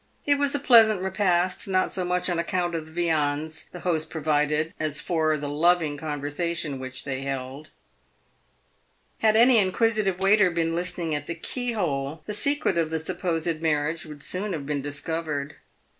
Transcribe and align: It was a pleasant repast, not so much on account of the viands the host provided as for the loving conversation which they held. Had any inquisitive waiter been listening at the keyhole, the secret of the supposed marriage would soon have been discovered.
It 0.25 0.39
was 0.39 0.55
a 0.55 0.59
pleasant 0.59 0.99
repast, 1.03 1.67
not 1.67 1.91
so 1.91 2.03
much 2.03 2.27
on 2.27 2.39
account 2.39 2.73
of 2.73 2.87
the 2.87 2.91
viands 3.03 3.67
the 3.71 3.81
host 3.81 4.09
provided 4.09 4.73
as 4.79 4.99
for 4.99 5.37
the 5.37 5.47
loving 5.47 5.95
conversation 5.95 6.79
which 6.79 7.03
they 7.03 7.21
held. 7.21 7.69
Had 9.19 9.35
any 9.35 9.59
inquisitive 9.59 10.17
waiter 10.17 10.49
been 10.49 10.73
listening 10.73 11.13
at 11.13 11.27
the 11.27 11.35
keyhole, 11.35 12.23
the 12.25 12.33
secret 12.33 12.79
of 12.79 12.89
the 12.89 12.97
supposed 12.97 13.61
marriage 13.61 14.07
would 14.07 14.23
soon 14.23 14.53
have 14.53 14.65
been 14.65 14.81
discovered. 14.81 15.57